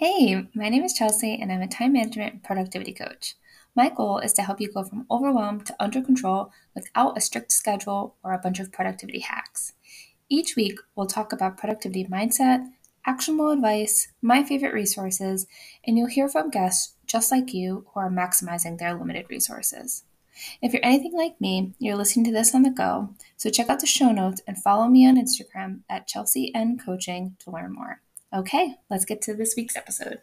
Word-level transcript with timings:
Hey, 0.00 0.46
my 0.54 0.68
name 0.68 0.84
is 0.84 0.92
Chelsey, 0.92 1.36
and 1.42 1.50
I'm 1.50 1.60
a 1.60 1.66
time 1.66 1.94
management 1.94 2.32
and 2.32 2.42
productivity 2.44 2.92
coach. 2.92 3.34
My 3.74 3.88
goal 3.88 4.20
is 4.20 4.32
to 4.34 4.42
help 4.42 4.60
you 4.60 4.70
go 4.70 4.84
from 4.84 5.06
overwhelmed 5.10 5.66
to 5.66 5.74
under 5.80 6.00
control 6.00 6.52
without 6.72 7.18
a 7.18 7.20
strict 7.20 7.50
schedule 7.50 8.14
or 8.22 8.32
a 8.32 8.38
bunch 8.38 8.60
of 8.60 8.70
productivity 8.70 9.18
hacks. 9.18 9.72
Each 10.28 10.54
week, 10.54 10.78
we'll 10.94 11.08
talk 11.08 11.32
about 11.32 11.56
productivity 11.56 12.04
mindset, 12.04 12.64
actionable 13.06 13.50
advice, 13.50 14.06
my 14.22 14.44
favorite 14.44 14.72
resources, 14.72 15.48
and 15.84 15.98
you'll 15.98 16.06
hear 16.06 16.28
from 16.28 16.50
guests 16.50 16.94
just 17.04 17.32
like 17.32 17.52
you 17.52 17.84
who 17.92 17.98
are 17.98 18.08
maximizing 18.08 18.78
their 18.78 18.94
limited 18.94 19.26
resources. 19.28 20.04
If 20.62 20.72
you're 20.72 20.84
anything 20.84 21.16
like 21.16 21.40
me, 21.40 21.74
you're 21.80 21.96
listening 21.96 22.24
to 22.26 22.32
this 22.32 22.54
on 22.54 22.62
the 22.62 22.70
go, 22.70 23.16
so 23.36 23.50
check 23.50 23.68
out 23.68 23.80
the 23.80 23.86
show 23.86 24.12
notes 24.12 24.42
and 24.46 24.62
follow 24.62 24.86
me 24.86 25.08
on 25.08 25.16
Instagram 25.16 25.80
at 25.90 26.06
Chelsey 26.06 26.54
N 26.54 26.78
Coaching 26.78 27.34
to 27.40 27.50
learn 27.50 27.72
more. 27.72 28.00
Okay, 28.34 28.74
let's 28.90 29.06
get 29.06 29.22
to 29.22 29.34
this 29.34 29.54
week's 29.56 29.76
episode. 29.76 30.18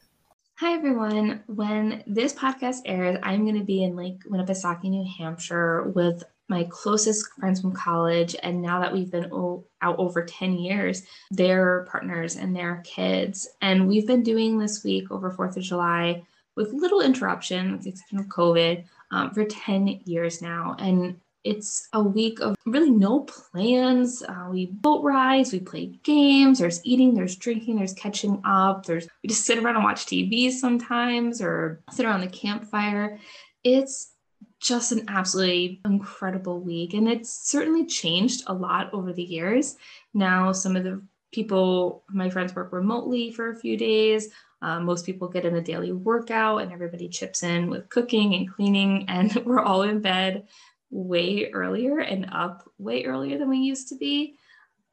Hi, 0.60 0.74
everyone. 0.74 1.44
When 1.48 2.04
this 2.06 2.34
podcast 2.34 2.82
airs, 2.86 3.18
I'm 3.24 3.46
going 3.46 3.58
to 3.58 3.66
be 3.66 3.84
in 3.84 3.96
Lake 3.96 4.24
Winnipesaukee, 4.30 4.92
New 4.92 5.06
Hampshire 5.18 5.92
with 5.96 6.24
my 6.48 6.68
closest 6.70 7.26
friends 7.40 7.62
from 7.62 7.74
college. 7.74 8.36
And 8.44 8.62
now 8.62 8.80
that 8.80 8.94
we've 8.94 9.10
been 9.10 9.34
o- 9.34 9.66
out 9.82 9.98
over 9.98 10.24
10 10.24 10.54
years, 10.54 11.02
their 11.32 11.88
partners 11.90 12.36
and 12.36 12.56
their 12.56 12.84
kids. 12.86 13.50
And 13.60 13.88
we've 13.88 14.06
been 14.06 14.22
doing 14.22 14.60
this 14.60 14.84
week 14.84 15.10
over 15.10 15.32
4th 15.32 15.58
of 15.58 15.64
July 15.64 16.24
with 16.56 16.74
little 16.74 17.02
interruption, 17.02 17.72
with 17.72 17.82
the 17.82 17.90
exception 17.90 18.20
of 18.20 18.28
COVID, 18.28 18.86
um, 19.10 19.32
for 19.32 19.46
10 19.46 19.88
years 20.06 20.44
now. 20.44 20.76
And 20.78 21.20
it's 21.46 21.88
a 21.94 22.02
week 22.02 22.42
of 22.42 22.56
really 22.66 22.90
no 22.90 23.22
plans. 23.22 24.24
Uh, 24.24 24.48
we 24.50 24.66
boat 24.66 25.04
rides, 25.04 25.54
we 25.54 25.60
play 25.60 25.86
games, 26.04 26.58
there's 26.58 26.82
eating, 26.84 27.14
there's 27.14 27.36
drinking, 27.36 27.78
there's 27.78 27.94
catching 27.94 28.42
up, 28.44 28.86
there's 28.86 29.08
we 29.22 29.30
just 29.30 29.46
sit 29.46 29.60
around 29.60 29.76
and 29.76 29.84
watch 29.84 30.08
TV 30.08 30.52
sometimes 30.52 31.42
or 31.42 31.82
sit 31.92 32.06
around 32.06 32.22
the 32.22 32.28
campfire. 32.28 33.20
It's 33.64 34.12
just 34.60 34.92
an 34.92 35.06
absolutely 35.08 35.82
incredible 35.86 36.60
week. 36.60 36.96
And 36.96 37.08
it's 37.08 37.30
certainly 37.30 37.86
changed 37.86 38.44
a 38.48 38.54
lot 38.54 38.92
over 38.92 39.14
the 39.14 39.24
years. 39.24 39.76
Now, 40.16 40.52
some 40.52 40.76
of 40.76 40.84
the 40.84 41.04
people, 41.32 42.04
my 42.10 42.32
friends 42.32 42.56
work 42.56 42.72
remotely 42.72 43.32
for 43.32 43.52
a 43.52 43.56
few 43.56 43.78
days. 43.78 44.30
Um, 44.64 44.86
most 44.86 45.06
people 45.06 45.28
get 45.28 45.46
in 45.46 45.56
a 45.56 45.62
daily 45.62 45.92
workout 45.92 46.64
and 46.64 46.72
everybody 46.72 47.08
chips 47.08 47.44
in 47.44 47.70
with 47.70 47.88
cooking 47.90 48.34
and 48.34 48.52
cleaning, 48.52 49.06
and 49.10 49.36
we're 49.46 49.60
all 49.60 49.84
in 49.84 50.02
bed 50.02 50.48
way 50.96 51.52
earlier 51.52 52.00
and 52.00 52.30
up 52.32 52.70
way 52.78 53.04
earlier 53.04 53.38
than 53.38 53.50
we 53.50 53.58
used 53.58 53.90
to 53.90 53.98
be. 53.98 54.36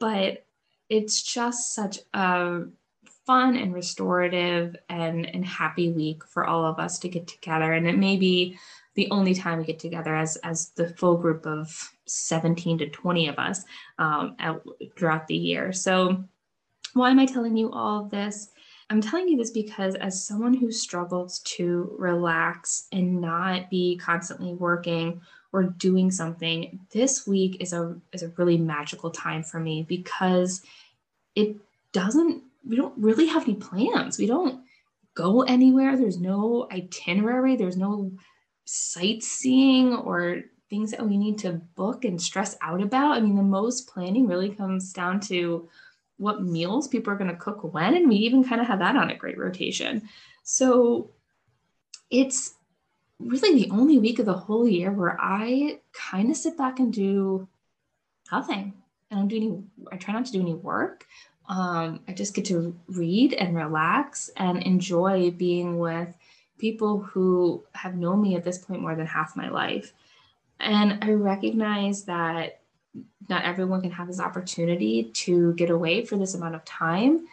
But 0.00 0.44
it's 0.88 1.22
just 1.22 1.74
such 1.74 2.00
a 2.12 2.62
fun 3.24 3.56
and 3.56 3.72
restorative 3.72 4.74
and, 4.88 5.26
and 5.26 5.46
happy 5.46 5.92
week 5.92 6.24
for 6.26 6.44
all 6.44 6.64
of 6.66 6.80
us 6.80 6.98
to 6.98 7.08
get 7.08 7.28
together. 7.28 7.72
And 7.72 7.86
it 7.86 7.96
may 7.96 8.16
be 8.16 8.58
the 8.94 9.08
only 9.10 9.32
time 9.32 9.58
we 9.58 9.64
get 9.64 9.78
together 9.78 10.14
as, 10.14 10.36
as 10.38 10.70
the 10.70 10.88
full 10.88 11.16
group 11.16 11.46
of 11.46 11.68
17 12.06 12.78
to 12.78 12.88
20 12.88 13.28
of 13.28 13.38
us 13.38 13.64
um, 13.98 14.34
out, 14.40 14.66
throughout 14.98 15.28
the 15.28 15.36
year. 15.36 15.72
So, 15.72 16.24
why 16.94 17.10
am 17.10 17.18
I 17.18 17.24
telling 17.24 17.56
you 17.56 17.70
all 17.70 18.04
of 18.04 18.10
this? 18.10 18.50
I'm 18.90 19.00
telling 19.00 19.28
you 19.28 19.38
this 19.38 19.50
because, 19.50 19.94
as 19.94 20.26
someone 20.26 20.52
who 20.52 20.70
struggles 20.70 21.38
to 21.56 21.94
relax 21.98 22.88
and 22.92 23.18
not 23.18 23.70
be 23.70 23.96
constantly 23.96 24.52
working 24.52 25.22
or 25.52 25.64
doing 25.64 26.10
something, 26.10 26.80
this 26.92 27.26
week 27.26 27.58
is 27.60 27.72
a 27.72 27.96
is 28.12 28.22
a 28.22 28.32
really 28.36 28.56
magical 28.56 29.10
time 29.10 29.42
for 29.42 29.60
me 29.60 29.82
because 29.82 30.62
it 31.34 31.56
doesn't 31.92 32.42
we 32.66 32.76
don't 32.76 32.96
really 32.96 33.26
have 33.26 33.42
any 33.42 33.54
plans. 33.54 34.18
We 34.18 34.26
don't 34.26 34.62
go 35.14 35.42
anywhere. 35.42 35.96
There's 35.96 36.18
no 36.18 36.68
itinerary, 36.72 37.56
there's 37.56 37.76
no 37.76 38.12
sightseeing 38.64 39.94
or 39.94 40.42
things 40.70 40.90
that 40.92 41.06
we 41.06 41.18
need 41.18 41.38
to 41.38 41.60
book 41.76 42.04
and 42.04 42.20
stress 42.20 42.56
out 42.62 42.80
about. 42.80 43.16
I 43.16 43.20
mean, 43.20 43.36
the 43.36 43.42
most 43.42 43.88
planning 43.88 44.26
really 44.26 44.48
comes 44.48 44.92
down 44.92 45.20
to 45.20 45.68
what 46.16 46.42
meals 46.42 46.88
people 46.88 47.12
are 47.12 47.16
going 47.16 47.30
to 47.30 47.36
cook 47.36 47.74
when 47.74 47.96
and 47.96 48.08
we 48.08 48.16
even 48.16 48.44
kind 48.44 48.60
of 48.60 48.66
have 48.66 48.78
that 48.78 48.96
on 48.96 49.10
a 49.10 49.16
great 49.16 49.36
rotation. 49.36 50.08
So 50.44 51.10
it's 52.10 52.54
really 53.26 53.64
the 53.64 53.70
only 53.70 53.98
week 53.98 54.18
of 54.18 54.26
the 54.26 54.32
whole 54.32 54.66
year 54.66 54.90
where 54.90 55.16
I 55.20 55.80
kind 55.92 56.30
of 56.30 56.36
sit 56.36 56.56
back 56.56 56.78
and 56.78 56.92
do 56.92 57.48
nothing. 58.30 58.74
I 59.10 59.14
don't 59.14 59.28
do 59.28 59.36
any, 59.36 59.62
I 59.90 59.96
try 59.96 60.14
not 60.14 60.26
to 60.26 60.32
do 60.32 60.40
any 60.40 60.54
work. 60.54 61.06
Um, 61.48 62.00
I 62.08 62.12
just 62.12 62.34
get 62.34 62.44
to 62.46 62.74
read 62.88 63.34
and 63.34 63.56
relax 63.56 64.30
and 64.36 64.62
enjoy 64.62 65.30
being 65.32 65.78
with 65.78 66.14
people 66.58 67.00
who 67.00 67.64
have 67.72 67.96
known 67.96 68.22
me 68.22 68.36
at 68.36 68.44
this 68.44 68.58
point 68.58 68.80
more 68.80 68.94
than 68.94 69.06
half 69.06 69.36
my 69.36 69.48
life. 69.48 69.92
And 70.60 71.02
I 71.02 71.10
recognize 71.10 72.04
that 72.04 72.60
not 73.28 73.44
everyone 73.44 73.82
can 73.82 73.90
have 73.90 74.06
this 74.06 74.20
opportunity 74.20 75.04
to 75.04 75.54
get 75.54 75.70
away 75.70 76.04
for 76.04 76.16
this 76.16 76.34
amount 76.34 76.54
of 76.54 76.64
time, 76.64 77.26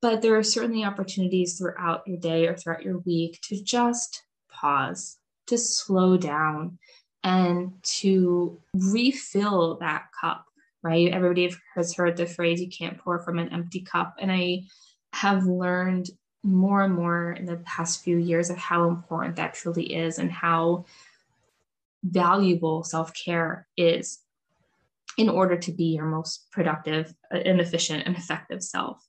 but 0.00 0.20
there 0.20 0.36
are 0.36 0.42
certainly 0.42 0.84
opportunities 0.84 1.56
throughout 1.56 2.06
your 2.06 2.18
day 2.18 2.46
or 2.46 2.56
throughout 2.56 2.82
your 2.82 2.98
week 2.98 3.40
to 3.42 3.62
just 3.62 4.22
pause, 4.60 5.18
to 5.46 5.58
slow 5.58 6.16
down, 6.16 6.78
and 7.22 7.72
to 7.82 8.60
refill 8.72 9.78
that 9.78 10.06
cup, 10.18 10.44
right? 10.82 11.12
Everybody 11.12 11.52
has 11.74 11.94
heard 11.94 12.16
the 12.16 12.26
phrase, 12.26 12.60
you 12.60 12.68
can't 12.68 12.98
pour 12.98 13.18
from 13.18 13.38
an 13.38 13.52
empty 13.52 13.80
cup. 13.80 14.16
And 14.20 14.30
I 14.30 14.62
have 15.12 15.44
learned 15.44 16.10
more 16.44 16.84
and 16.84 16.94
more 16.94 17.32
in 17.32 17.44
the 17.44 17.56
past 17.58 18.04
few 18.04 18.16
years 18.16 18.50
of 18.50 18.56
how 18.56 18.88
important 18.88 19.36
that 19.36 19.54
truly 19.54 19.92
is 19.92 20.18
and 20.18 20.30
how 20.30 20.84
valuable 22.04 22.84
self 22.84 23.12
care 23.12 23.66
is 23.76 24.20
in 25.18 25.28
order 25.28 25.56
to 25.56 25.72
be 25.72 25.96
your 25.96 26.04
most 26.04 26.50
productive 26.52 27.12
uh, 27.34 27.38
and 27.38 27.60
efficient 27.60 28.04
and 28.06 28.16
effective 28.16 28.62
self. 28.62 29.04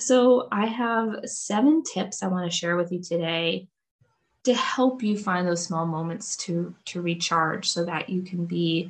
So, 0.00 0.48
I 0.50 0.66
have 0.66 1.20
seven 1.24 1.82
tips 1.82 2.22
I 2.22 2.26
want 2.26 2.50
to 2.50 2.56
share 2.56 2.76
with 2.76 2.90
you 2.90 3.00
today 3.00 3.68
to 4.46 4.54
help 4.54 5.02
you 5.02 5.18
find 5.18 5.46
those 5.46 5.64
small 5.64 5.84
moments 5.84 6.36
to 6.36 6.72
to 6.84 7.02
recharge 7.02 7.68
so 7.68 7.84
that 7.84 8.08
you 8.08 8.22
can 8.22 8.46
be 8.46 8.88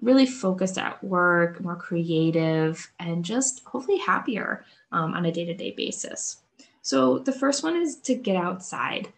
really 0.00 0.24
focused 0.24 0.78
at 0.78 1.02
work 1.04 1.60
more 1.60 1.76
creative 1.76 2.90
and 2.98 3.22
just 3.22 3.62
hopefully 3.66 3.98
happier 3.98 4.64
um, 4.92 5.12
on 5.12 5.26
a 5.26 5.32
day-to-day 5.32 5.72
basis. 5.72 6.38
So 6.80 7.18
the 7.18 7.32
first 7.32 7.62
one 7.62 7.76
is 7.76 7.96
to 7.96 8.14
get 8.14 8.36
outside. 8.36 9.08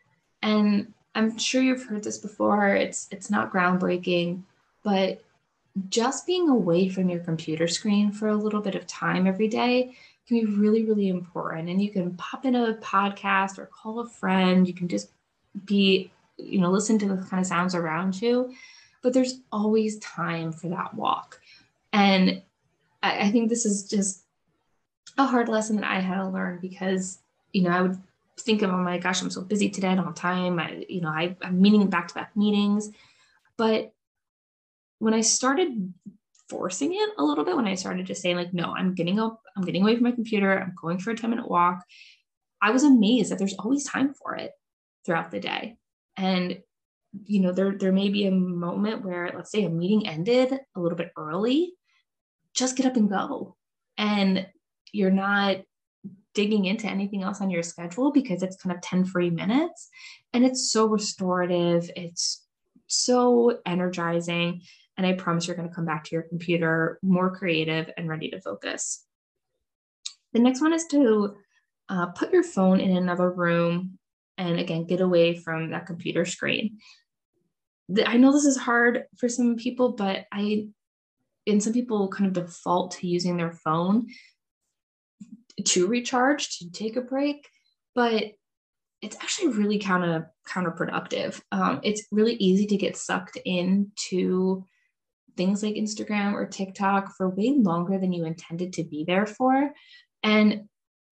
And 0.43 0.93
i'm 1.15 1.37
sure 1.37 1.61
you've 1.61 1.85
heard 1.85 2.05
this 2.05 2.19
before 2.19 2.69
it's 2.69 3.09
it's 3.11 3.31
not 3.31 3.53
groundbreaking 3.53 4.41
but 4.85 5.21
just 5.89 6.25
being 6.25 6.49
away 6.49 6.89
from 6.89 7.09
your 7.09 7.19
computer 7.19 7.67
screen 7.67 8.13
for 8.13 8.29
a 8.29 8.37
little 8.37 8.61
bit 8.61 8.77
of 8.77 8.87
time 8.87 9.27
every 9.27 9.49
day 9.49 9.93
can 10.27 10.41
be 10.41 10.47
really 10.47 10.85
really 10.85 11.09
important. 11.09 11.69
And 11.69 11.83
you 11.83 11.91
can 11.91 12.15
pop 12.15 12.45
in 12.45 12.55
a 12.55 12.75
podcast 12.75 13.59
or 13.59 13.67
call 13.67 14.01
a 14.01 14.09
friend 14.09 14.67
you 14.67 14.75
can 14.75 14.89
just 14.89 15.11
be, 15.65 16.11
you 16.37 16.61
know, 16.61 16.71
listen 16.71 16.99
to 16.99 17.09
the 17.09 17.27
kind 17.29 17.41
of 17.41 17.47
sounds 17.47 17.75
around 17.75 18.21
you. 18.21 18.53
But 19.03 19.15
there's 19.15 19.41
always 19.51 19.99
time 19.99 20.53
for 20.53 20.69
that 20.69 20.95
walk. 20.95 21.41
And 21.93 22.43
I, 23.03 23.27
I 23.27 23.31
think 23.31 23.49
this 23.49 23.65
is 23.65 23.89
just 23.89 24.25
a 25.17 25.25
hard 25.25 25.49
lesson 25.49 25.77
that 25.77 25.91
I 25.91 26.01
had 26.01 26.17
to 26.17 26.29
learn 26.29 26.59
because, 26.61 27.19
you 27.53 27.63
know, 27.63 27.71
I 27.71 27.83
would 27.83 27.99
think 28.39 28.63
of, 28.63 28.71
oh 28.71 28.79
my 28.79 28.99
gosh, 28.99 29.23
I'm 29.23 29.31
so 29.31 29.43
busy 29.43 29.71
today, 29.71 29.89
I 29.89 29.95
don't 29.95 30.05
have 30.05 30.15
time. 30.15 30.59
I, 30.59 30.85
you 30.89 31.01
know, 31.01 31.09
I, 31.09 31.37
I'm 31.43 31.61
meeting 31.61 31.89
back 31.89 32.09
to 32.09 32.15
back 32.15 32.37
meetings. 32.37 32.91
But 33.57 33.93
when 34.99 35.15
I 35.15 35.21
started 35.21 35.93
forcing 36.49 36.93
it 36.95 37.11
a 37.17 37.25
little 37.25 37.45
bit, 37.45 37.57
when 37.57 37.67
I 37.67 37.75
started 37.75 38.07
just 38.07 38.23
saying, 38.23 38.37
like, 38.37 38.53
no, 38.53 38.75
I'm 38.75 38.95
getting 38.95 39.19
up, 39.19 39.43
I'm 39.57 39.65
getting 39.65 39.83
away 39.83 39.95
from 39.95 40.05
my 40.05 40.13
computer, 40.13 40.59
I'm 40.59 40.75
going 40.81 40.99
for 40.99 41.11
a 41.11 41.17
10 41.17 41.31
minute 41.31 41.49
walk, 41.49 41.85
I 42.63 42.71
was 42.71 42.85
amazed 42.85 43.31
that 43.31 43.39
there's 43.39 43.55
always 43.55 43.85
time 43.85 44.15
for 44.15 44.35
it 44.37 44.53
throughout 45.05 45.31
the 45.31 45.41
day. 45.41 45.77
And 46.17 46.61
you 47.25 47.41
know, 47.41 47.53
there 47.53 47.77
there 47.77 47.93
may 47.93 48.09
be 48.09 48.27
a 48.27 48.31
moment 48.31 49.05
where 49.05 49.33
let's 49.35 49.51
say 49.51 49.65
a 49.65 49.71
meeting 49.71 50.07
ended 50.07 50.53
a 50.77 50.81
little 50.81 50.97
bit 50.97 51.13
early, 51.17 51.73
just 52.55 52.77
get 52.77 52.87
up 52.87 52.97
and 52.97 53.09
go. 53.09 53.57
And 53.99 54.47
you're 54.93 55.11
not 55.11 55.59
digging 56.35 56.67
into 56.67 56.87
anything 56.87 57.23
else 57.23 57.41
on 57.41 57.51
your 57.51 57.63
schedule 57.63 58.13
because 58.13 58.43
it's 58.43 58.57
kind 58.57 58.75
of 58.75 58.81
10 58.83 59.05
free 59.05 59.31
minutes 59.31 59.89
and 60.33 60.45
it's 60.45 60.71
so 60.71 60.87
restorative, 60.87 61.91
it's 61.97 62.47
so 62.87 63.59
energizing 63.67 64.63
and 64.97 65.07
I 65.07 65.15
promise 65.15 65.47
you're 65.47 65.57
going 65.57 65.69
to 65.69 65.75
come 65.75 65.87
back 65.87 66.05
to 66.05 66.15
your 66.15 66.23
computer 66.25 66.99
more 67.03 67.35
creative 67.35 67.91
and 67.97 68.07
ready 68.07 68.29
to 68.31 68.41
focus. 68.41 69.05
The 70.35 70.41
next 70.41 70.61
one 70.61 70.75
is 70.75 70.85
to 70.89 71.37
uh, 71.89 72.07
put 72.09 72.33
your 72.33 72.43
phone 72.43 72.81
in 72.81 72.95
another 72.95 73.31
room 73.31 73.99
and 74.49 74.59
again 74.59 74.85
get 74.85 75.01
away 75.01 75.35
from 75.37 75.71
that 75.71 75.87
computer 75.87 76.25
screen 76.25 76.79
i 78.07 78.17
know 78.17 78.33
this 78.33 78.45
is 78.45 78.57
hard 78.57 79.05
for 79.19 79.29
some 79.29 79.57
people 79.57 79.93
but 79.93 80.27
i 80.33 80.67
and 81.47 81.63
some 81.63 81.73
people 81.73 82.09
kind 82.09 82.27
of 82.27 82.45
default 82.45 82.93
to 82.93 83.09
using 83.09 83.37
their 83.37 83.53
phone 83.53 84.07
to 85.65 85.87
recharge 85.87 86.59
to 86.59 86.71
take 86.71 86.97
a 86.97 87.01
break 87.01 87.49
but 87.95 88.25
it's 89.03 89.17
actually 89.17 89.49
really 89.49 89.79
counter 89.79 90.31
counterproductive. 90.49 91.41
Um, 91.53 91.81
it's 91.83 92.07
really 92.11 92.35
easy 92.35 92.67
to 92.67 92.77
get 92.77 92.97
sucked 92.97 93.39
into 93.45 94.65
things 95.37 95.63
like 95.63 95.75
Instagram 95.75 96.35
or 96.35 96.47
TikTok 96.47 97.15
for 97.17 97.31
way 97.31 97.55
longer 97.57 97.99
than 97.99 98.13
you 98.13 98.25
intended 98.25 98.75
to 98.75 98.85
be 98.85 99.05
there 99.05 99.27
for. 99.27 99.73
And 100.23 100.65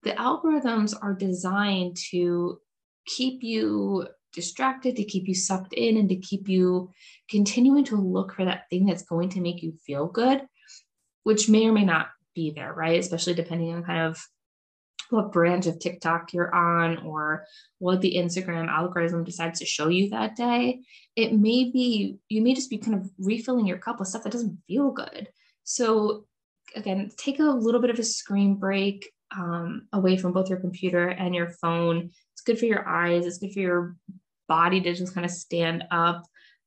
the 0.03 0.11
algorithms 0.11 0.95
are 1.01 1.13
designed 1.13 1.97
to 2.11 2.59
keep 3.09 3.43
you 3.43 4.07
distracted, 4.33 4.95
to 4.95 5.03
keep 5.03 5.27
you 5.27 5.35
sucked 5.35 5.73
in, 5.73 5.97
and 5.97 6.09
to 6.09 6.15
keep 6.15 6.47
you 6.47 6.91
continuing 7.29 7.83
to 7.85 7.95
look 7.95 8.33
for 8.33 8.45
that 8.45 8.69
thing 8.69 8.85
that's 8.85 9.03
going 9.03 9.29
to 9.29 9.41
make 9.41 9.63
you 9.63 9.73
feel 9.85 10.07
good, 10.07 10.41
which 11.23 11.49
may 11.49 11.65
or 11.65 11.73
may 11.73 11.85
not 11.85 12.07
be 12.35 12.51
there, 12.51 12.73
right? 12.73 12.99
Especially 12.99 13.33
depending 13.33 13.73
on 13.73 13.83
kind 13.83 14.01
of 14.01 14.23
what 15.09 15.31
branch 15.31 15.65
of 15.65 15.79
TikTok 15.79 16.33
you're 16.33 16.53
on 16.53 16.97
or 16.99 17.45
what 17.79 18.01
the 18.01 18.15
Instagram 18.15 18.67
algorithm 18.67 19.23
decides 19.23 19.59
to 19.59 19.65
show 19.65 19.87
you 19.87 20.09
that 20.09 20.35
day. 20.35 20.81
It 21.15 21.33
may 21.33 21.71
be, 21.71 22.19
you 22.29 22.41
may 22.41 22.53
just 22.53 22.69
be 22.69 22.77
kind 22.77 22.95
of 22.95 23.09
refilling 23.17 23.65
your 23.65 23.79
cup 23.79 23.99
with 23.99 24.07
stuff 24.07 24.23
that 24.23 24.31
doesn't 24.31 24.59
feel 24.67 24.91
good. 24.91 25.29
So, 25.63 26.25
again, 26.75 27.11
take 27.17 27.39
a 27.39 27.43
little 27.43 27.81
bit 27.81 27.89
of 27.89 27.99
a 27.99 28.03
screen 28.03 28.55
break 28.55 29.09
um, 29.35 29.87
away 29.93 30.17
from 30.17 30.33
both 30.33 30.49
your 30.49 30.59
computer 30.59 31.09
and 31.09 31.35
your 31.35 31.49
phone. 31.49 32.11
It's 32.39 32.45
good 32.45 32.57
for 32.57 32.65
your 32.65 32.87
eyes, 32.87 33.25
it's 33.25 33.37
good 33.37 33.51
for 33.51 33.59
your 33.59 33.95
body 34.47 34.79
to 34.79 34.93
just 34.93 35.13
kind 35.13 35.25
of 35.25 35.31
stand 35.31 35.83
up. 35.91 36.23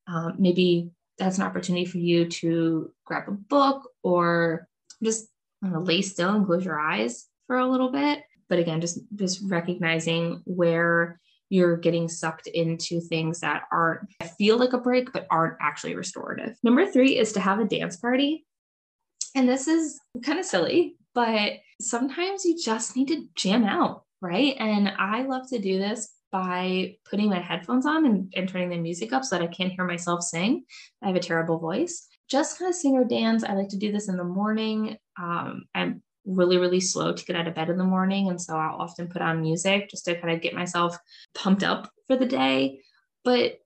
Um, 0.07 0.35
maybe 0.37 0.91
that's 1.17 1.39
an 1.39 1.45
opportunity 1.45 1.85
for 1.85 1.97
you 1.97 2.29
to 2.29 2.91
grab 3.05 3.23
a 3.27 3.31
book 3.31 3.89
or 4.03 4.67
just 5.03 5.29
know, 5.63 5.79
lay 5.79 6.03
still 6.03 6.35
and 6.35 6.45
close 6.45 6.63
your 6.63 6.79
eyes 6.79 7.25
for 7.47 7.57
a 7.57 7.67
little 7.67 7.89
bit. 7.91 8.21
But 8.49 8.59
again 8.59 8.81
just 8.81 8.99
just 9.15 9.41
recognizing 9.49 10.43
where 10.45 11.19
you're 11.49 11.77
getting 11.77 12.07
sucked 12.07 12.45
into 12.45 13.01
things 13.01 13.39
that 13.39 13.63
aren't 13.71 14.07
feel 14.37 14.57
like 14.57 14.73
a 14.73 14.77
break 14.77 15.11
but 15.11 15.25
aren't 15.31 15.57
actually 15.59 15.95
restorative. 15.95 16.55
Number 16.61 16.85
three 16.85 17.17
is 17.17 17.33
to 17.33 17.39
have 17.39 17.59
a 17.59 17.65
dance 17.65 17.97
party. 17.97 18.45
And 19.35 19.49
this 19.49 19.67
is 19.67 19.99
kind 20.23 20.37
of 20.37 20.45
silly 20.45 20.97
but 21.13 21.53
sometimes 21.79 22.45
you 22.45 22.57
just 22.57 22.95
need 22.95 23.07
to 23.09 23.27
jam 23.35 23.63
out 23.63 24.03
right 24.23 24.55
and 24.59 24.91
i 24.97 25.21
love 25.23 25.47
to 25.47 25.59
do 25.59 25.77
this 25.77 26.09
by 26.31 26.95
putting 27.07 27.29
my 27.29 27.39
headphones 27.39 27.85
on 27.85 28.07
and, 28.07 28.33
and 28.35 28.49
turning 28.49 28.69
the 28.69 28.77
music 28.77 29.13
up 29.13 29.23
so 29.23 29.37
that 29.37 29.43
i 29.43 29.47
can't 29.47 29.73
hear 29.73 29.85
myself 29.85 30.23
sing 30.23 30.63
i 31.03 31.07
have 31.07 31.15
a 31.15 31.19
terrible 31.19 31.59
voice 31.59 32.07
just 32.27 32.57
kind 32.57 32.69
of 32.69 32.75
sing 32.75 32.93
or 32.93 33.03
dance 33.03 33.43
i 33.43 33.53
like 33.53 33.69
to 33.69 33.77
do 33.77 33.91
this 33.91 34.09
in 34.09 34.17
the 34.17 34.23
morning 34.23 34.97
um, 35.21 35.65
i'm 35.75 36.01
really, 36.25 36.57
really 36.57 36.79
slow 36.79 37.13
to 37.13 37.25
get 37.25 37.35
out 37.35 37.47
of 37.47 37.55
bed 37.55 37.69
in 37.69 37.77
the 37.77 37.83
morning. 37.83 38.29
And 38.29 38.41
so 38.41 38.55
I'll 38.55 38.79
often 38.79 39.07
put 39.07 39.21
on 39.21 39.41
music 39.41 39.89
just 39.89 40.05
to 40.05 40.19
kind 40.19 40.33
of 40.33 40.41
get 40.41 40.53
myself 40.53 40.97
pumped 41.35 41.63
up 41.63 41.91
for 42.07 42.15
the 42.15 42.25
day. 42.25 42.81
But 43.23 43.59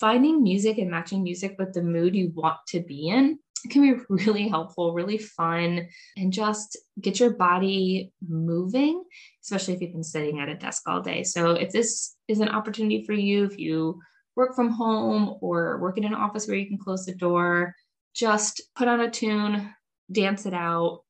finding 0.00 0.42
music 0.42 0.78
and 0.78 0.90
matching 0.90 1.22
music 1.22 1.56
with 1.58 1.72
the 1.72 1.82
mood 1.82 2.14
you 2.14 2.32
want 2.34 2.58
to 2.68 2.80
be 2.80 3.08
in 3.08 3.38
can 3.70 3.82
be 3.82 4.00
really 4.08 4.48
helpful, 4.48 4.94
really 4.94 5.18
fun, 5.18 5.88
and 6.16 6.32
just 6.32 6.76
get 7.00 7.20
your 7.20 7.30
body 7.30 8.12
moving, 8.26 9.02
especially 9.42 9.74
if 9.74 9.80
you've 9.80 9.92
been 9.92 10.04
sitting 10.04 10.40
at 10.40 10.48
a 10.48 10.54
desk 10.54 10.82
all 10.86 11.00
day. 11.00 11.22
So, 11.22 11.52
if 11.52 11.72
this 11.72 12.16
is 12.28 12.40
an 12.40 12.48
opportunity 12.48 13.04
for 13.04 13.12
you, 13.12 13.44
if 13.44 13.58
you 13.58 14.00
work 14.36 14.54
from 14.54 14.70
home 14.70 15.38
or 15.40 15.78
work 15.80 15.98
in 15.98 16.04
an 16.04 16.14
office 16.14 16.46
where 16.46 16.56
you 16.56 16.66
can 16.66 16.78
close 16.78 17.06
the 17.06 17.14
door, 17.14 17.74
just 18.14 18.62
put 18.74 18.88
on 18.88 19.00
a 19.00 19.10
tune, 19.10 19.74
dance 20.12 20.46
it 20.46 20.54
out, 20.54 21.00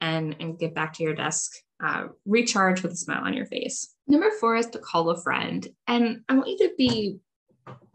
and, 0.00 0.36
and 0.40 0.58
get 0.58 0.74
back 0.74 0.94
to 0.94 1.02
your 1.02 1.14
desk, 1.14 1.52
uh, 1.82 2.06
recharge 2.26 2.82
with 2.82 2.92
a 2.92 2.96
smile 2.96 3.24
on 3.24 3.34
your 3.34 3.46
face. 3.46 3.94
Number 4.06 4.30
four 4.40 4.56
is 4.56 4.66
to 4.66 4.78
call 4.78 5.10
a 5.10 5.20
friend. 5.20 5.66
And 5.86 6.22
I 6.28 6.34
want 6.34 6.48
you 6.48 6.58
to 6.58 6.70
be 6.76 7.18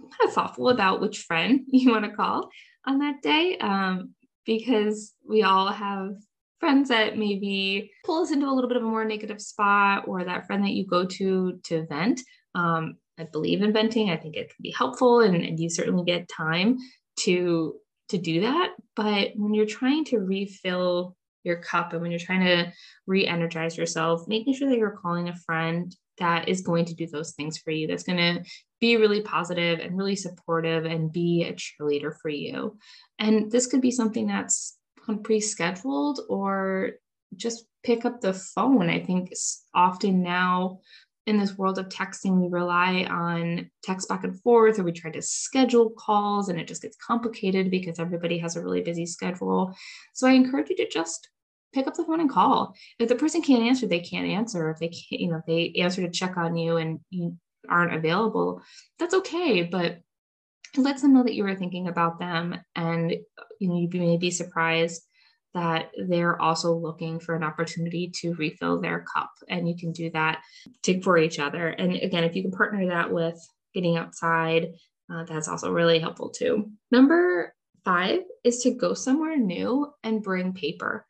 kind 0.09 0.27
of 0.27 0.33
thoughtful 0.33 0.69
about 0.69 1.01
which 1.01 1.19
friend 1.19 1.61
you 1.67 1.91
want 1.91 2.05
to 2.05 2.11
call 2.11 2.49
on 2.85 2.99
that 2.99 3.21
day 3.21 3.57
um, 3.59 4.13
because 4.45 5.13
we 5.27 5.43
all 5.43 5.67
have 5.67 6.11
friends 6.59 6.89
that 6.89 7.17
maybe 7.17 7.91
pull 8.05 8.23
us 8.23 8.31
into 8.31 8.47
a 8.47 8.51
little 8.51 8.67
bit 8.67 8.77
of 8.77 8.83
a 8.83 8.87
more 8.87 9.05
negative 9.05 9.41
spot 9.41 10.07
or 10.07 10.23
that 10.23 10.47
friend 10.47 10.63
that 10.63 10.71
you 10.71 10.87
go 10.87 11.05
to 11.05 11.59
to 11.63 11.85
vent. 11.87 12.21
Um, 12.55 12.95
I 13.19 13.25
believe 13.25 13.61
in 13.61 13.73
venting. 13.73 14.09
I 14.09 14.17
think 14.17 14.35
it 14.35 14.49
can 14.49 14.61
be 14.61 14.71
helpful 14.71 15.19
and, 15.21 15.35
and 15.35 15.59
you 15.59 15.69
certainly 15.69 16.03
get 16.03 16.29
time 16.29 16.77
to 17.21 17.75
to 18.09 18.17
do 18.17 18.41
that. 18.41 18.69
But 18.95 19.31
when 19.35 19.53
you're 19.53 19.65
trying 19.65 20.05
to 20.05 20.19
refill 20.19 21.16
your 21.47 21.57
cup 21.57 21.93
and 21.93 22.01
when 22.01 22.11
you're 22.11 22.19
trying 22.19 22.45
to 22.45 22.71
re-energize 23.07 23.77
yourself 23.77 24.27
making 24.27 24.53
sure 24.53 24.69
that 24.69 24.77
you're 24.77 24.97
calling 25.01 25.29
a 25.29 25.35
friend 25.35 25.95
that 26.19 26.47
is 26.47 26.61
going 26.61 26.85
to 26.85 26.95
do 26.95 27.07
those 27.07 27.33
things 27.33 27.57
for 27.57 27.71
you 27.71 27.87
that's 27.87 28.03
going 28.03 28.17
to 28.17 28.43
be 28.79 28.97
really 28.97 29.21
positive 29.21 29.79
and 29.79 29.97
really 29.97 30.15
supportive 30.15 30.85
and 30.85 31.11
be 31.11 31.43
a 31.43 31.53
cheerleader 31.53 32.13
for 32.21 32.29
you 32.29 32.77
and 33.17 33.51
this 33.51 33.67
could 33.67 33.81
be 33.81 33.91
something 33.91 34.27
that's 34.27 34.77
pre-scheduled 35.23 36.19
or 36.29 36.91
just 37.35 37.65
pick 37.83 38.05
up 38.05 38.21
the 38.21 38.33
phone 38.33 38.89
i 38.89 38.99
think 38.99 39.31
often 39.73 40.21
now 40.21 40.79
in 41.27 41.37
this 41.37 41.57
world 41.57 41.77
of 41.77 41.89
texting, 41.89 42.41
we 42.41 42.47
rely 42.47 43.05
on 43.09 43.69
text 43.83 44.07
back 44.07 44.23
and 44.23 44.41
forth, 44.41 44.79
or 44.79 44.83
we 44.83 44.93
try 44.93 45.11
to 45.11 45.21
schedule 45.21 45.89
calls, 45.91 46.47
and 46.47 46.57
it 46.57 46.67
just 46.67 46.81
gets 46.81 46.95
complicated 47.05 47.69
because 47.69 47.99
everybody 47.99 48.37
has 48.37 48.55
a 48.55 48.63
really 48.63 48.81
busy 48.81 49.05
schedule. 49.05 49.75
So 50.13 50.25
I 50.25 50.31
encourage 50.31 50.69
you 50.69 50.77
to 50.77 50.87
just 50.87 51.29
pick 51.73 51.87
up 51.87 51.95
the 51.95 52.05
phone 52.05 52.19
and 52.19 52.29
call. 52.29 52.75
If 52.99 53.09
the 53.09 53.15
person 53.15 53.41
can't 53.41 53.63
answer, 53.63 53.87
they 53.87 53.99
can't 53.99 54.27
answer. 54.27 54.69
If 54.71 54.79
they 54.79 54.89
can't, 54.89 55.21
you 55.21 55.29
know, 55.29 55.37
if 55.37 55.45
they 55.45 55.81
answer 55.81 56.01
to 56.01 56.11
check 56.11 56.37
on 56.37 56.55
you 56.57 56.77
and 56.77 56.99
you 57.09 57.37
aren't 57.69 57.93
available, 57.93 58.61
that's 58.99 59.13
okay. 59.13 59.63
But 59.63 59.99
it 60.75 60.81
lets 60.81 61.01
them 61.01 61.13
know 61.13 61.23
that 61.23 61.33
you 61.33 61.43
were 61.43 61.55
thinking 61.55 61.87
about 61.87 62.19
them. 62.19 62.55
And, 62.75 63.11
you 63.59 63.67
know, 63.67 63.77
you 63.77 63.89
may 63.99 64.17
be 64.17 64.31
surprised 64.31 65.01
that 65.53 65.89
they're 66.07 66.39
also 66.39 66.73
looking 66.75 67.19
for 67.19 67.35
an 67.35 67.43
opportunity 67.43 68.11
to 68.21 68.35
refill 68.35 68.79
their 68.79 69.05
cup. 69.15 69.31
And 69.49 69.67
you 69.67 69.75
can 69.75 69.91
do 69.91 70.11
that 70.11 70.41
to, 70.83 71.01
for 71.01 71.17
each 71.17 71.39
other. 71.39 71.69
And 71.69 71.95
again, 71.95 72.23
if 72.23 72.35
you 72.35 72.43
can 72.43 72.51
partner 72.51 72.87
that 72.87 73.11
with 73.11 73.39
getting 73.73 73.97
outside, 73.97 74.73
uh, 75.11 75.23
that's 75.23 75.47
also 75.47 75.71
really 75.71 75.99
helpful 75.99 76.29
too. 76.29 76.71
Number 76.91 77.55
five 77.85 78.19
is 78.43 78.59
to 78.63 78.71
go 78.71 78.93
somewhere 78.93 79.37
new 79.37 79.91
and 80.03 80.21
bring 80.21 80.53
paper 80.53 81.05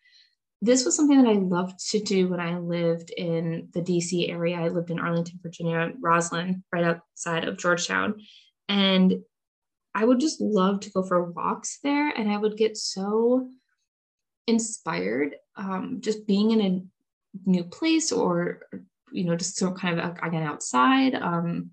this 0.62 0.86
was 0.86 0.96
something 0.96 1.22
that 1.22 1.30
I 1.30 1.36
loved 1.36 1.80
to 1.92 2.00
do 2.00 2.30
when 2.30 2.40
I 2.40 2.58
lived 2.58 3.12
in 3.12 3.70
the 3.74 3.82
DC 3.82 4.30
area. 4.30 4.58
I 4.58 4.70
lived 4.70 4.90
in 4.90 5.00
Arlington, 5.00 5.40
Virginia, 5.42 5.92
Rosslyn, 6.02 6.64
right 6.74 6.84
outside 6.84 7.48
of 7.48 7.58
Georgetown. 7.58 8.22
And 8.68 9.22
I 9.94 10.04
would 10.04 10.20
just 10.20 10.42
love 10.42 10.80
to 10.82 10.92
go 10.92 11.04
for 11.04 11.32
walks 11.32 11.80
there. 11.84 12.10
And 12.10 12.32
I 12.32 12.38
would 12.38 12.58
get 12.58 12.76
so 12.76 13.50
inspired 14.48 15.36
um, 15.56 16.00
just 16.02 16.26
being 16.26 16.52
in 16.52 16.62
a 16.62 17.50
new 17.50 17.64
place 17.64 18.12
or, 18.12 18.62
you 19.12 19.26
know, 19.26 19.36
just 19.36 19.58
so 19.58 19.72
kind 19.74 20.00
of 20.00 20.18
again 20.24 20.44
outside. 20.44 21.14
Um, 21.14 21.72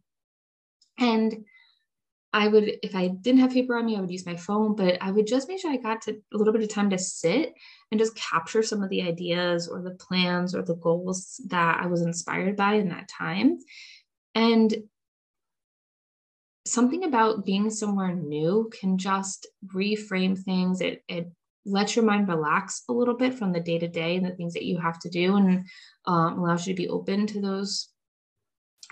and 0.99 1.45
I 2.35 2.49
would, 2.49 2.79
if 2.83 2.97
I 2.97 3.07
didn't 3.07 3.43
have 3.43 3.53
paper 3.53 3.77
on 3.77 3.87
me, 3.87 3.97
I 3.97 4.01
would 4.01 4.11
use 4.11 4.27
my 4.27 4.35
phone, 4.35 4.75
but 4.75 4.99
I 5.01 5.13
would 5.13 5.25
just 5.25 5.47
make 5.47 5.61
sure 5.61 5.71
I 5.71 5.77
got 5.77 6.03
to 6.03 6.21
a 6.33 6.37
little 6.37 6.53
bit 6.53 6.65
of 6.65 6.69
time 6.69 6.91
to 6.91 6.99
sit 6.99 7.55
and 7.93 8.01
just 8.01 8.17
capture 8.17 8.61
some 8.61 8.83
of 8.83 8.91
the 8.91 9.03
ideas 9.03 9.69
or 9.69 9.81
the 9.81 9.93
plans 9.93 10.53
or 10.53 10.63
the 10.63 10.75
goals 10.75 11.41
that 11.47 11.79
I 11.81 11.87
was 11.87 12.03
inspired 12.03 12.57
by 12.57 12.75
in 12.75 12.89
that 12.89 13.07
time. 13.07 13.59
And 14.35 14.75
something 16.67 17.05
about 17.05 17.45
being 17.45 17.71
somewhere 17.71 18.13
new 18.13 18.69
can 18.81 18.99
just 18.99 19.47
reframe 19.73 20.37
things. 20.37 20.81
It, 20.81 21.05
it 21.07 21.31
lets 21.65 21.95
your 21.95 22.05
mind 22.05 22.27
relax 22.27 22.83
a 22.89 22.93
little 22.93 23.17
bit 23.17 23.35
from 23.35 23.53
the 23.53 23.61
day 23.61 23.79
to 23.79 23.87
day 23.87 24.17
and 24.17 24.27
the 24.27 24.35
things 24.35 24.55
that 24.55 24.65
you 24.65 24.79
have 24.79 24.99
to 24.99 25.09
do 25.09 25.37
and 25.37 25.67
um, 26.07 26.41
allows 26.41 26.67
you 26.67 26.75
to 26.75 26.83
be 26.83 26.89
open 26.89 27.29
to 27.29 27.41
those 27.41 27.91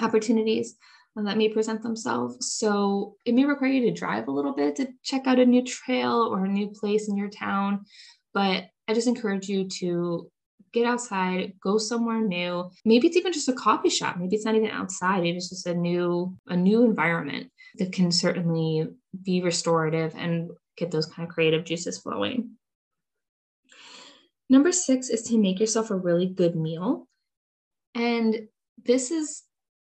opportunities 0.00 0.76
that 1.16 1.37
may 1.37 1.49
present 1.49 1.83
themselves. 1.83 2.54
So 2.54 3.16
it 3.25 3.35
may 3.35 3.45
require 3.45 3.71
you 3.71 3.83
to 3.83 3.99
drive 3.99 4.28
a 4.28 4.33
little 4.33 4.54
bit 4.54 4.76
to 4.76 4.88
check 5.02 5.26
out 5.26 5.38
a 5.38 5.45
new 5.45 5.62
trail 5.62 6.28
or 6.31 6.45
a 6.45 6.49
new 6.49 6.69
place 6.69 7.09
in 7.09 7.16
your 7.16 7.28
town. 7.28 7.85
But 8.33 8.64
I 8.88 8.95
just 8.95 9.09
encourage 9.09 9.49
you 9.49 9.69
to 9.81 10.31
get 10.73 10.87
outside, 10.87 11.52
go 11.62 11.76
somewhere 11.76 12.21
new. 12.21 12.71
Maybe 12.85 13.07
it's 13.07 13.16
even 13.16 13.33
just 13.33 13.49
a 13.49 13.52
coffee 13.52 13.90
shop. 13.90 14.16
Maybe 14.16 14.37
it's 14.37 14.47
not 14.47 14.54
even 14.54 14.71
outside. 14.71 15.23
Maybe 15.23 15.37
it's 15.37 15.50
just 15.50 15.66
a 15.66 15.75
new, 15.75 16.37
a 16.47 16.57
new 16.57 16.85
environment 16.85 17.50
that 17.76 17.92
can 17.92 18.11
certainly 18.11 18.88
be 19.23 19.42
restorative 19.42 20.14
and 20.16 20.50
get 20.76 20.90
those 20.90 21.07
kind 21.07 21.28
of 21.28 21.35
creative 21.35 21.64
juices 21.64 21.99
flowing. 21.99 22.52
Number 24.49 24.73
six 24.73 25.09
is 25.11 25.23
to 25.25 25.38
make 25.38 25.61
yourself 25.61 25.90
a 25.90 25.97
really 25.97 26.26
good 26.26 26.57
meal. 26.57 27.07
And 27.95 28.49
this 28.83 29.11
is 29.11 29.42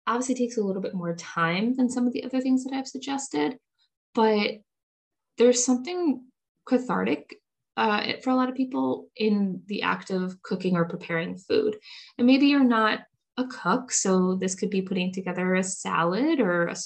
obviously 0.06 0.34
takes 0.34 0.56
a 0.56 0.62
little 0.62 0.82
bit 0.82 0.94
more 0.94 1.14
time 1.14 1.74
than 1.74 1.88
some 1.88 2.06
of 2.06 2.12
the 2.12 2.24
other 2.24 2.40
things 2.40 2.64
that 2.64 2.74
I've 2.74 2.88
suggested, 2.88 3.58
but 4.14 4.58
there's 5.38 5.64
something 5.64 6.22
cathartic 6.66 7.40
uh, 7.76 8.12
for 8.22 8.30
a 8.30 8.34
lot 8.34 8.48
of 8.48 8.54
people 8.54 9.08
in 9.16 9.62
the 9.66 9.82
act 9.82 10.10
of 10.10 10.40
cooking 10.42 10.76
or 10.76 10.84
preparing 10.84 11.36
food. 11.36 11.76
And 12.18 12.26
maybe 12.26 12.46
you're 12.46 12.62
not 12.62 13.00
a 13.36 13.44
cook, 13.46 13.90
so 13.90 14.36
this 14.36 14.54
could 14.54 14.70
be 14.70 14.82
putting 14.82 15.12
together 15.12 15.54
a 15.54 15.62
salad 15.62 16.38
or 16.38 16.68
a, 16.68 16.76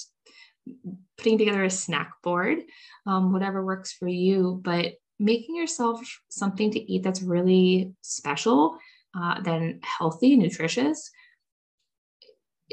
putting 1.17 1.37
together 1.37 1.63
a 1.63 1.69
snack 1.69 2.13
board, 2.23 2.59
um, 3.05 3.31
whatever 3.31 3.63
works 3.63 3.93
for 3.93 4.07
you. 4.07 4.59
But 4.63 4.93
making 5.19 5.55
yourself 5.55 6.01
something 6.29 6.71
to 6.71 6.91
eat 6.91 7.03
that's 7.03 7.21
really 7.21 7.93
special, 8.01 8.77
uh, 9.19 9.41
then 9.41 9.79
healthy, 9.83 10.35
nutritious, 10.37 11.11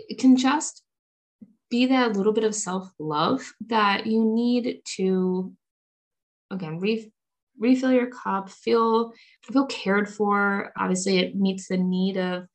it 0.08 0.18
can 0.18 0.36
just 0.36 0.82
be 1.70 1.86
that 1.86 2.16
little 2.16 2.32
bit 2.32 2.44
of 2.44 2.54
self 2.54 2.90
love 2.98 3.52
that 3.66 4.06
you 4.06 4.24
need 4.24 4.80
to, 4.96 5.52
again, 6.50 6.78
re- 6.78 7.12
refill 7.58 7.92
your 7.92 8.08
cup, 8.08 8.50
feel 8.50 9.12
feel 9.42 9.66
cared 9.66 10.08
for. 10.08 10.72
Obviously, 10.78 11.18
it 11.18 11.34
meets 11.36 11.68
the 11.68 11.76
need 11.76 12.16
of 12.16 12.46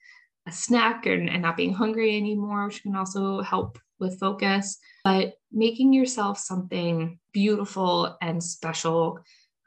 a 0.47 0.51
snack 0.51 1.05
and, 1.05 1.29
and 1.29 1.41
not 1.41 1.57
being 1.57 1.73
hungry 1.73 2.17
anymore, 2.17 2.65
which 2.65 2.83
can 2.83 2.95
also 2.95 3.41
help 3.41 3.77
with 3.99 4.19
focus. 4.19 4.77
But 5.03 5.33
making 5.51 5.93
yourself 5.93 6.39
something 6.39 7.19
beautiful 7.33 8.17
and 8.21 8.43
special 8.43 9.19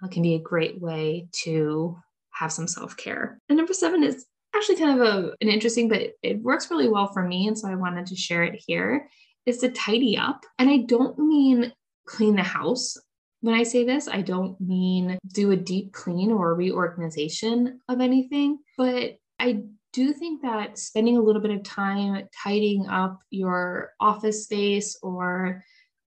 uh, 0.03 0.09
can 0.09 0.23
be 0.23 0.35
a 0.35 0.41
great 0.41 0.81
way 0.81 1.29
to 1.45 1.97
have 2.33 2.53
some 2.53 2.67
self 2.67 2.97
care. 2.97 3.39
And 3.49 3.57
number 3.57 3.73
seven 3.73 4.03
is 4.03 4.27
actually 4.57 4.77
kind 4.77 5.01
of 5.01 5.07
a, 5.07 5.33
an 5.41 5.49
interesting, 5.49 5.89
but 5.89 6.13
it 6.23 6.41
works 6.41 6.71
really 6.71 6.89
well 6.89 7.13
for 7.13 7.23
me. 7.23 7.49
And 7.49 7.59
so 7.59 7.69
I 7.69 7.75
wanted 7.75 8.07
to 8.07 8.17
share 8.17 8.43
it 8.43 8.63
here 8.67 9.09
is 9.47 9.59
to 9.59 9.71
tidy 9.71 10.17
up. 10.17 10.45
And 10.59 10.71
I 10.71 10.79
don't 10.79 11.19
mean 11.19 11.73
clean 12.07 12.37
the 12.37 12.43
house. 12.43 12.97
When 13.41 13.55
I 13.55 13.63
say 13.63 13.85
this, 13.85 14.09
I 14.09 14.23
don't 14.23 14.59
mean 14.61 15.19
do 15.33 15.51
a 15.51 15.57
deep 15.57 15.93
clean 15.93 16.33
or 16.33 16.55
reorganization 16.55 17.81
of 17.89 18.01
anything, 18.01 18.59
but 18.79 19.17
I 19.39 19.65
do 19.93 20.13
think 20.13 20.43
that 20.43 20.79
spending 20.79 21.17
a 21.17 21.23
little 21.23 21.43
bit 21.43 21.51
of 21.51 21.63
time 21.63 22.27
tidying 22.43 22.89
up 22.89 23.21
your 23.31 23.93
office 24.01 24.45
space 24.45 24.99
or 25.03 25.63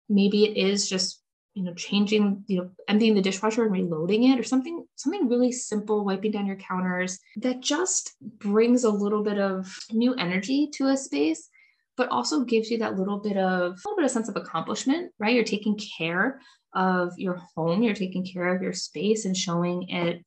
maybe 0.10 0.46
it 0.46 0.58
is 0.58 0.88
just 0.88 1.23
you 1.54 1.64
know 1.64 1.74
changing 1.74 2.44
you 2.48 2.58
know 2.58 2.70
emptying 2.88 3.14
the 3.14 3.22
dishwasher 3.22 3.64
and 3.64 3.72
reloading 3.72 4.24
it 4.24 4.40
or 4.40 4.44
something 4.44 4.86
something 4.96 5.30
really 5.30 5.52
simple 5.52 6.04
wiping 6.04 6.32
down 6.32 6.46
your 6.46 6.56
counters 6.56 7.20
that 7.38 7.62
just 7.62 8.16
brings 8.40 8.84
a 8.84 8.90
little 8.90 9.24
bit 9.24 9.38
of 9.38 9.78
new 9.92 10.14
energy 10.16 10.70
to 10.74 10.88
a 10.88 10.98
space 10.98 11.50
but 11.96 12.10
also 12.10 12.44
gives 12.44 12.72
you 12.72 12.80
that 12.80 12.98
little 12.98 13.20
bit 13.20 13.38
of 13.38 13.74
a 13.74 13.76
little 13.86 13.96
bit 13.96 14.06
of 14.06 14.12
sense 14.12 14.30
of 14.30 14.36
accomplishment 14.36 15.12
right? 15.20 15.36
You're 15.36 15.44
taking 15.44 15.78
care 15.98 16.40
of 16.74 17.14
your 17.18 17.40
home 17.56 17.84
you're 17.84 17.94
taking 17.94 18.26
care 18.26 18.56
of 18.56 18.62
your 18.62 18.74
space 18.74 19.26
and 19.26 19.38
showing 19.38 19.90
it 19.90 20.24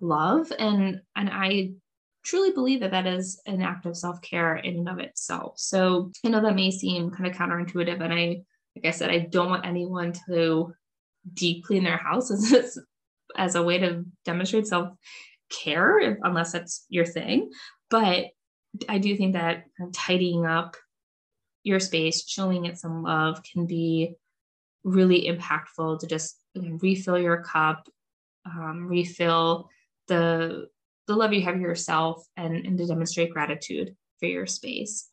love. 0.00 0.52
And 0.58 1.00
and 1.16 1.28
i 1.30 1.72
truly 2.22 2.50
believe 2.52 2.80
that 2.80 2.90
that 2.90 3.06
is 3.06 3.40
an 3.46 3.62
act 3.62 3.86
of 3.86 3.96
self-care 3.96 4.56
in 4.56 4.76
and 4.76 4.88
of 4.88 4.98
itself. 4.98 5.58
So 5.58 6.12
i 6.24 6.28
know 6.28 6.40
that 6.40 6.54
may 6.54 6.70
seem 6.70 7.10
kind 7.10 7.26
of 7.26 7.36
counterintuitive 7.36 8.00
and 8.00 8.12
i 8.12 8.42
like 8.82 8.94
I 8.94 8.96
said, 8.96 9.10
I 9.10 9.18
don't 9.18 9.50
want 9.50 9.66
anyone 9.66 10.12
to 10.28 10.72
deep 11.34 11.64
clean 11.64 11.84
their 11.84 11.98
house 11.98 12.30
as, 12.30 12.78
as 13.36 13.54
a 13.54 13.62
way 13.62 13.78
to 13.78 14.04
demonstrate 14.24 14.66
self 14.66 14.90
care, 15.50 16.18
unless 16.22 16.52
that's 16.52 16.86
your 16.88 17.04
thing. 17.04 17.50
But 17.90 18.26
I 18.88 18.98
do 18.98 19.16
think 19.16 19.34
that 19.34 19.64
tidying 19.92 20.46
up 20.46 20.76
your 21.62 21.80
space, 21.80 22.26
showing 22.26 22.64
it 22.64 22.78
some 22.78 23.02
love 23.02 23.42
can 23.52 23.66
be 23.66 24.14
really 24.84 25.26
impactful 25.28 26.00
to 26.00 26.06
just 26.06 26.38
refill 26.54 27.18
your 27.18 27.42
cup, 27.42 27.86
um, 28.46 28.86
refill 28.88 29.68
the 30.08 30.68
the 31.06 31.16
love 31.16 31.32
you 31.32 31.42
have 31.42 31.60
yourself, 31.60 32.24
and, 32.36 32.54
and 32.54 32.78
to 32.78 32.86
demonstrate 32.86 33.32
gratitude 33.32 33.94
for 34.20 34.26
your 34.26 34.46
space. 34.46 35.08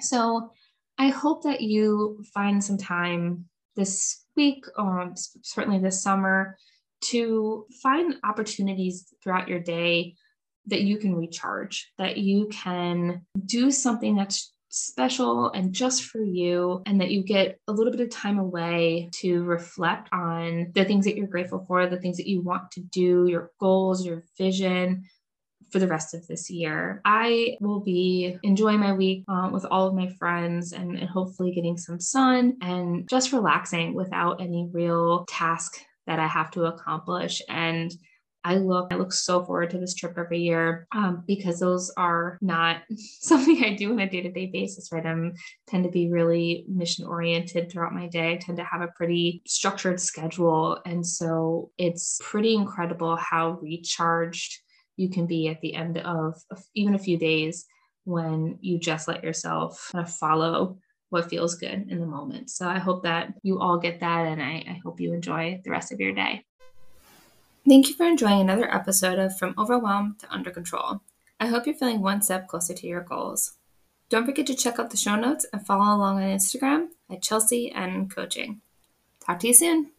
So 0.00 0.50
I 0.98 1.08
hope 1.08 1.42
that 1.42 1.60
you 1.60 2.24
find 2.32 2.62
some 2.62 2.78
time 2.78 3.46
this 3.76 4.24
week, 4.36 4.64
um, 4.78 4.86
or 4.86 5.14
certainly 5.42 5.78
this 5.78 6.02
summer, 6.02 6.56
to 7.06 7.66
find 7.82 8.16
opportunities 8.24 9.12
throughout 9.22 9.48
your 9.48 9.60
day 9.60 10.14
that 10.66 10.82
you 10.82 10.96
can 10.96 11.14
recharge, 11.14 11.92
that 11.98 12.16
you 12.16 12.48
can 12.48 13.22
do 13.44 13.70
something 13.70 14.16
that's 14.16 14.52
special 14.68 15.50
and 15.52 15.72
just 15.72 16.04
for 16.04 16.22
you, 16.22 16.82
and 16.86 17.00
that 17.00 17.10
you 17.10 17.22
get 17.22 17.58
a 17.68 17.72
little 17.72 17.92
bit 17.92 18.00
of 18.00 18.10
time 18.10 18.38
away 18.38 19.08
to 19.12 19.44
reflect 19.44 20.08
on 20.12 20.72
the 20.74 20.84
things 20.84 21.04
that 21.04 21.16
you're 21.16 21.26
grateful 21.26 21.64
for, 21.68 21.86
the 21.86 22.00
things 22.00 22.16
that 22.16 22.28
you 22.28 22.40
want 22.40 22.70
to 22.72 22.80
do, 22.80 23.26
your 23.28 23.50
goals, 23.60 24.04
your 24.04 24.24
vision, 24.36 25.04
for 25.70 25.78
the 25.78 25.88
rest 25.88 26.14
of 26.14 26.26
this 26.26 26.50
year. 26.50 27.00
I 27.04 27.56
will 27.60 27.80
be 27.80 28.36
enjoying 28.42 28.80
my 28.80 28.92
week 28.92 29.24
um, 29.28 29.52
with 29.52 29.64
all 29.64 29.86
of 29.86 29.94
my 29.94 30.08
friends 30.18 30.72
and, 30.72 30.96
and 30.96 31.08
hopefully 31.08 31.52
getting 31.52 31.76
some 31.76 32.00
sun 32.00 32.56
and 32.60 33.08
just 33.08 33.32
relaxing 33.32 33.94
without 33.94 34.40
any 34.40 34.68
real 34.72 35.24
task 35.26 35.78
that 36.06 36.18
I 36.18 36.26
have 36.26 36.50
to 36.52 36.64
accomplish. 36.64 37.42
And 37.48 37.92
I 38.46 38.56
look, 38.56 38.92
I 38.92 38.96
look 38.96 39.12
so 39.12 39.42
forward 39.42 39.70
to 39.70 39.78
this 39.78 39.94
trip 39.94 40.18
every 40.18 40.40
year 40.40 40.86
um, 40.92 41.24
because 41.26 41.58
those 41.58 41.90
are 41.96 42.38
not 42.42 42.82
something 43.20 43.64
I 43.64 43.74
do 43.74 43.92
on 43.92 44.00
a 44.00 44.08
day-to-day 44.08 44.46
basis, 44.46 44.90
right? 44.92 45.04
I 45.04 45.30
tend 45.66 45.84
to 45.84 45.90
be 45.90 46.10
really 46.10 46.66
mission 46.68 47.06
oriented 47.06 47.72
throughout 47.72 47.94
my 47.94 48.06
day. 48.06 48.32
I 48.32 48.36
tend 48.36 48.58
to 48.58 48.64
have 48.64 48.82
a 48.82 48.92
pretty 48.96 49.42
structured 49.46 49.98
schedule. 49.98 50.78
And 50.84 51.06
so 51.06 51.70
it's 51.78 52.20
pretty 52.22 52.54
incredible 52.54 53.16
how 53.16 53.58
recharged 53.62 54.60
you 54.96 55.08
can 55.08 55.26
be 55.26 55.48
at 55.48 55.60
the 55.60 55.74
end 55.74 55.98
of 55.98 56.40
even 56.74 56.94
a 56.94 56.98
few 56.98 57.18
days 57.18 57.66
when 58.04 58.58
you 58.60 58.78
just 58.78 59.08
let 59.08 59.24
yourself 59.24 59.88
kind 59.92 60.06
of 60.06 60.12
follow 60.12 60.78
what 61.10 61.30
feels 61.30 61.54
good 61.54 61.86
in 61.88 62.00
the 62.00 62.06
moment. 62.06 62.50
So 62.50 62.68
I 62.68 62.78
hope 62.78 63.04
that 63.04 63.34
you 63.42 63.60
all 63.60 63.78
get 63.78 64.00
that 64.00 64.26
and 64.26 64.42
I, 64.42 64.64
I 64.68 64.80
hope 64.84 65.00
you 65.00 65.12
enjoy 65.12 65.60
the 65.64 65.70
rest 65.70 65.92
of 65.92 66.00
your 66.00 66.12
day. 66.12 66.44
Thank 67.66 67.88
you 67.88 67.94
for 67.94 68.04
enjoying 68.04 68.40
another 68.40 68.72
episode 68.72 69.18
of 69.18 69.38
From 69.38 69.54
Overwhelmed 69.56 70.18
to 70.20 70.30
Under 70.30 70.50
Control. 70.50 71.00
I 71.40 71.46
hope 71.46 71.66
you're 71.66 71.74
feeling 71.74 72.02
one 72.02 72.20
step 72.20 72.46
closer 72.46 72.74
to 72.74 72.86
your 72.86 73.00
goals. 73.00 73.54
Don't 74.10 74.26
forget 74.26 74.46
to 74.48 74.54
check 74.54 74.78
out 74.78 74.90
the 74.90 74.96
show 74.96 75.16
notes 75.16 75.46
and 75.52 75.66
follow 75.66 75.96
along 75.96 76.22
on 76.22 76.22
Instagram 76.22 76.88
at 77.10 77.22
Chelsey 77.22 77.72
and 77.72 78.14
Coaching. 78.14 78.60
Talk 79.24 79.38
to 79.40 79.48
you 79.48 79.54
soon. 79.54 79.90